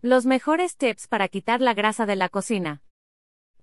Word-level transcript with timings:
Los 0.00 0.26
mejores 0.26 0.76
tips 0.76 1.08
para 1.08 1.26
quitar 1.26 1.60
la 1.60 1.74
grasa 1.74 2.06
de 2.06 2.14
la 2.14 2.28
cocina. 2.28 2.82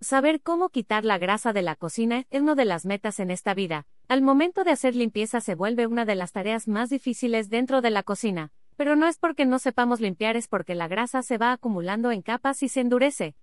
Saber 0.02 0.42
cómo 0.42 0.68
quitar 0.68 1.06
la 1.06 1.18
grasa 1.18 1.54
de 1.54 1.62
la 1.62 1.78
cocina 1.78 2.26
es 2.30 2.42
una 2.42 2.56
de 2.56 2.66
las 2.66 2.86
metas 2.86 3.22
en 3.22 3.32
esta 3.32 3.54
vida. 3.54 3.88
Al 4.10 4.22
momento 4.22 4.66
de 4.66 4.72
hacer 4.72 4.98
limpieza 4.98 5.40
se 5.40 5.56
vuelve 5.56 5.88
una 5.88 6.04
de 6.04 6.16
las 6.16 6.34
tareas 6.34 6.68
más 6.68 6.90
difíciles 6.90 7.50
dentro 7.50 7.80
de 7.80 7.90
la 7.90 8.04
cocina, 8.04 8.52
pero 8.76 8.98
no 8.98 9.08
es 9.08 9.18
porque 9.18 9.46
no 9.46 9.60
sepamos 9.60 10.02
limpiar, 10.02 10.36
es 10.36 10.50
porque 10.50 10.76
la 10.76 10.90
grasa 10.90 11.24
se 11.24 11.38
va 11.38 11.54
acumulando 11.54 12.12
en 12.12 12.22
capas 12.22 12.64
y 12.64 12.68
se 12.68 12.82
endurece. 12.82 13.38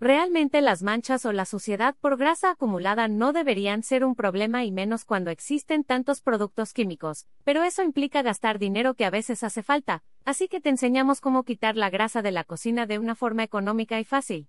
Realmente 0.00 0.60
las 0.60 0.84
manchas 0.84 1.26
o 1.26 1.32
la 1.32 1.44
suciedad 1.44 1.96
por 2.00 2.16
grasa 2.16 2.50
acumulada 2.50 3.08
no 3.08 3.32
deberían 3.32 3.82
ser 3.82 4.04
un 4.04 4.14
problema 4.14 4.64
y 4.64 4.70
menos 4.70 5.04
cuando 5.04 5.32
existen 5.32 5.82
tantos 5.82 6.20
productos 6.20 6.72
químicos, 6.72 7.26
pero 7.42 7.64
eso 7.64 7.82
implica 7.82 8.22
gastar 8.22 8.60
dinero 8.60 8.94
que 8.94 9.04
a 9.04 9.10
veces 9.10 9.42
hace 9.42 9.64
falta, 9.64 10.04
así 10.24 10.46
que 10.46 10.60
te 10.60 10.68
enseñamos 10.68 11.20
cómo 11.20 11.42
quitar 11.42 11.76
la 11.76 11.90
grasa 11.90 12.22
de 12.22 12.30
la 12.30 12.44
cocina 12.44 12.86
de 12.86 13.00
una 13.00 13.16
forma 13.16 13.42
económica 13.42 13.98
y 13.98 14.04
fácil. 14.04 14.46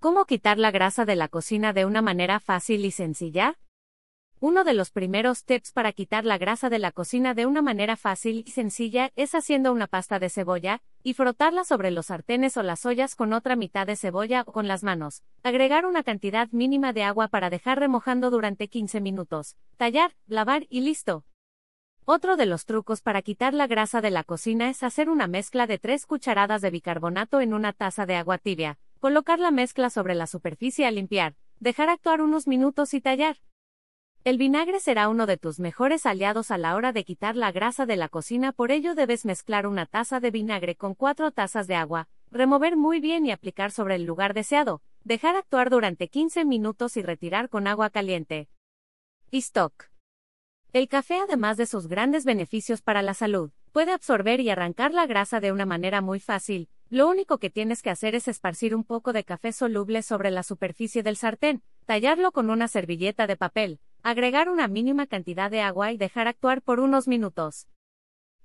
¿Cómo 0.00 0.26
quitar 0.26 0.58
la 0.58 0.70
grasa 0.70 1.06
de 1.06 1.16
la 1.16 1.28
cocina 1.28 1.72
de 1.72 1.86
una 1.86 2.02
manera 2.02 2.38
fácil 2.38 2.84
y 2.84 2.90
sencilla? 2.90 3.58
Uno 4.38 4.62
de 4.64 4.74
los 4.74 4.90
primeros 4.90 5.44
tips 5.44 5.72
para 5.72 5.92
quitar 5.92 6.24
la 6.24 6.38
grasa 6.38 6.68
de 6.68 6.78
la 6.78 6.92
cocina 6.92 7.34
de 7.34 7.46
una 7.46 7.62
manera 7.62 7.96
fácil 7.96 8.44
y 8.46 8.50
sencilla 8.50 9.10
es 9.16 9.34
haciendo 9.34 9.72
una 9.72 9.88
pasta 9.88 10.20
de 10.20 10.28
cebolla, 10.28 10.82
y 11.08 11.14
frotarla 11.14 11.64
sobre 11.64 11.90
los 11.90 12.06
sartenes 12.06 12.58
o 12.58 12.62
las 12.62 12.84
ollas 12.84 13.16
con 13.16 13.32
otra 13.32 13.56
mitad 13.56 13.86
de 13.86 13.96
cebolla 13.96 14.42
o 14.46 14.52
con 14.52 14.68
las 14.68 14.84
manos. 14.84 15.22
Agregar 15.42 15.86
una 15.86 16.02
cantidad 16.02 16.50
mínima 16.50 16.92
de 16.92 17.02
agua 17.02 17.28
para 17.28 17.48
dejar 17.48 17.80
remojando 17.80 18.28
durante 18.28 18.68
15 18.68 19.00
minutos. 19.00 19.56
Tallar, 19.78 20.14
lavar 20.26 20.66
y 20.68 20.82
listo. 20.82 21.24
Otro 22.04 22.36
de 22.36 22.44
los 22.44 22.66
trucos 22.66 23.00
para 23.00 23.22
quitar 23.22 23.54
la 23.54 23.66
grasa 23.66 24.02
de 24.02 24.10
la 24.10 24.22
cocina 24.22 24.68
es 24.68 24.82
hacer 24.82 25.08
una 25.08 25.28
mezcla 25.28 25.66
de 25.66 25.78
3 25.78 26.04
cucharadas 26.04 26.60
de 26.60 26.70
bicarbonato 26.70 27.40
en 27.40 27.54
una 27.54 27.72
taza 27.72 28.04
de 28.04 28.16
agua 28.16 28.36
tibia. 28.36 28.78
Colocar 29.00 29.38
la 29.38 29.50
mezcla 29.50 29.88
sobre 29.88 30.14
la 30.14 30.26
superficie 30.26 30.84
a 30.84 30.90
limpiar. 30.90 31.36
Dejar 31.58 31.88
actuar 31.88 32.20
unos 32.20 32.46
minutos 32.46 32.92
y 32.92 33.00
tallar. 33.00 33.38
El 34.28 34.36
vinagre 34.36 34.78
será 34.78 35.08
uno 35.08 35.24
de 35.24 35.38
tus 35.38 35.58
mejores 35.58 36.04
aliados 36.04 36.50
a 36.50 36.58
la 36.58 36.76
hora 36.76 36.92
de 36.92 37.02
quitar 37.02 37.34
la 37.34 37.50
grasa 37.50 37.86
de 37.86 37.96
la 37.96 38.10
cocina, 38.10 38.52
por 38.52 38.72
ello 38.72 38.94
debes 38.94 39.24
mezclar 39.24 39.66
una 39.66 39.86
taza 39.86 40.20
de 40.20 40.30
vinagre 40.30 40.76
con 40.76 40.94
cuatro 40.94 41.30
tazas 41.30 41.66
de 41.66 41.76
agua, 41.76 42.10
remover 42.30 42.76
muy 42.76 43.00
bien 43.00 43.24
y 43.24 43.30
aplicar 43.30 43.70
sobre 43.70 43.94
el 43.94 44.04
lugar 44.04 44.34
deseado, 44.34 44.82
dejar 45.02 45.34
actuar 45.34 45.70
durante 45.70 46.08
15 46.08 46.44
minutos 46.44 46.98
y 46.98 47.02
retirar 47.02 47.48
con 47.48 47.66
agua 47.66 47.88
caliente. 47.88 48.50
Y 49.30 49.38
stock. 49.38 49.86
El 50.74 50.88
café, 50.88 51.20
además 51.20 51.56
de 51.56 51.64
sus 51.64 51.86
grandes 51.86 52.26
beneficios 52.26 52.82
para 52.82 53.00
la 53.00 53.14
salud, 53.14 53.50
puede 53.72 53.92
absorber 53.92 54.40
y 54.40 54.50
arrancar 54.50 54.92
la 54.92 55.06
grasa 55.06 55.40
de 55.40 55.52
una 55.52 55.64
manera 55.64 56.02
muy 56.02 56.20
fácil. 56.20 56.68
Lo 56.90 57.08
único 57.08 57.38
que 57.38 57.48
tienes 57.48 57.80
que 57.80 57.88
hacer 57.88 58.14
es 58.14 58.28
esparcir 58.28 58.74
un 58.74 58.84
poco 58.84 59.14
de 59.14 59.24
café 59.24 59.52
soluble 59.52 60.02
sobre 60.02 60.30
la 60.30 60.42
superficie 60.42 61.02
del 61.02 61.16
sartén, 61.16 61.62
tallarlo 61.86 62.30
con 62.30 62.50
una 62.50 62.68
servilleta 62.68 63.26
de 63.26 63.38
papel, 63.38 63.80
agregar 64.02 64.48
una 64.48 64.68
mínima 64.68 65.06
cantidad 65.06 65.50
de 65.50 65.60
agua 65.60 65.92
y 65.92 65.96
dejar 65.96 66.28
actuar 66.28 66.62
por 66.62 66.80
unos 66.80 67.08
minutos. 67.08 67.68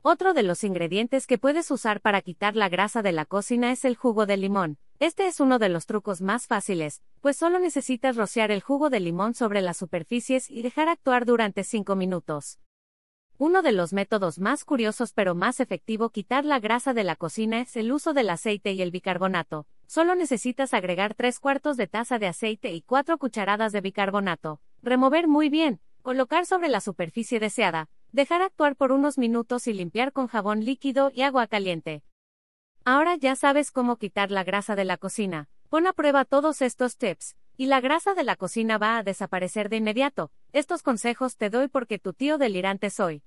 Otro 0.02 0.34
de 0.34 0.44
los 0.44 0.64
ingredientes 0.66 1.28
que 1.28 1.38
puedes 1.38 1.72
usar 1.72 2.02
para 2.02 2.22
quitar 2.22 2.56
la 2.58 2.68
grasa 2.68 3.02
de 3.02 3.14
la 3.14 3.26
cocina 3.26 3.72
es 3.72 3.86
el 3.86 3.96
jugo 3.96 4.26
de 4.26 4.36
limón. 4.36 4.78
Este 5.00 5.28
es 5.28 5.40
uno 5.40 5.60
de 5.60 5.70
los 5.70 5.86
trucos 5.86 6.22
más 6.22 6.48
fáciles, 6.48 7.02
pues 7.22 7.38
solo 7.38 7.58
necesitas 7.60 8.18
rociar 8.18 8.52
el 8.52 8.62
jugo 8.62 8.90
de 8.90 9.00
limón 9.00 9.34
sobre 9.34 9.62
las 9.62 9.78
superficies 9.78 10.50
y 10.50 10.62
dejar 10.62 10.90
actuar 10.90 11.26
durante 11.26 11.64
5 11.64 11.96
minutos. 11.96 12.60
Uno 13.38 13.62
de 13.62 13.72
los 13.72 13.94
métodos 13.94 14.40
más 14.40 14.64
curiosos 14.64 15.14
pero 15.14 15.36
más 15.36 15.60
efectivo 15.60 16.10
quitar 16.10 16.46
la 16.46 16.60
grasa 16.60 16.94
de 16.94 17.04
la 17.04 17.16
cocina 17.16 17.62
es 17.62 17.76
el 17.78 17.92
uso 17.92 18.14
del 18.14 18.30
aceite 18.30 18.74
y 18.74 18.82
el 18.82 18.92
bicarbonato. 18.92 19.68
Solo 19.88 20.16
necesitas 20.16 20.74
agregar 20.74 21.14
3 21.14 21.40
cuartos 21.40 21.78
de 21.78 21.88
taza 21.88 22.20
de 22.20 22.28
aceite 22.28 22.72
y 22.74 22.82
4 22.82 23.18
cucharadas 23.18 23.72
de 23.72 23.82
bicarbonato. 23.82 24.60
Remover 24.84 25.30
muy 25.30 25.48
bien, 25.48 25.80
colocar 26.02 26.46
sobre 26.46 26.68
la 26.68 26.82
superficie 26.82 27.40
deseada, 27.40 27.88
dejar 28.12 28.42
actuar 28.42 28.76
por 28.76 28.92
unos 28.92 29.18
minutos 29.18 29.66
y 29.68 29.74
limpiar 29.74 30.12
con 30.12 30.28
jabón 30.28 30.66
líquido 30.66 31.10
y 31.16 31.22
agua 31.22 31.48
caliente. 31.48 32.04
Ahora 32.84 33.16
ya 33.16 33.38
sabes 33.38 33.72
cómo 33.72 33.96
quitar 33.96 34.30
la 34.30 34.44
grasa 34.44 34.76
de 34.76 34.84
la 34.84 34.98
cocina. 34.98 35.48
Pon 35.70 35.88
a 35.88 35.94
prueba 35.94 36.26
todos 36.26 36.62
estos 36.62 36.98
tips, 36.98 37.38
y 37.56 37.68
la 37.68 37.80
grasa 37.80 38.14
de 38.14 38.26
la 38.26 38.36
cocina 38.36 38.78
va 38.78 38.98
a 38.98 39.04
desaparecer 39.04 39.70
de 39.70 39.78
inmediato. 39.78 40.32
Estos 40.52 40.84
consejos 40.84 41.38
te 41.38 41.50
doy 41.50 41.70
porque 41.70 41.98
tu 41.98 42.12
tío 42.12 42.38
delirante 42.38 42.90
soy. 42.90 43.24